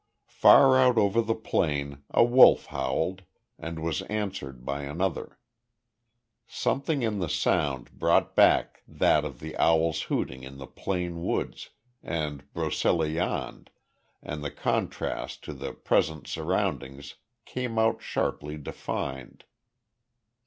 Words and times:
Far 0.25 0.75
out 0.79 0.97
over 0.97 1.21
the 1.21 1.35
plain 1.35 2.01
a 2.09 2.23
wolf 2.23 2.65
howled, 2.65 3.21
and 3.59 3.77
was 3.83 4.01
answered 4.01 4.65
by 4.65 4.81
another. 4.81 5.37
Something 6.47 7.03
in 7.03 7.19
the 7.19 7.29
sound 7.29 7.91
brought 7.99 8.35
back 8.35 8.81
that 8.87 9.23
of 9.23 9.39
the 9.39 9.55
owls 9.57 10.01
hooting 10.09 10.41
in 10.41 10.57
the 10.57 10.65
Plane 10.65 11.21
woods, 11.21 11.69
and 12.01 12.51
"Broceliande," 12.51 13.67
and 14.23 14.43
the 14.43 14.49
contrast 14.49 15.43
to 15.43 15.53
the 15.53 15.71
present 15.71 16.25
surroundings 16.27 17.17
came 17.45 17.77
out 17.77 18.01
sharply 18.01 18.57
defined. 18.57 19.43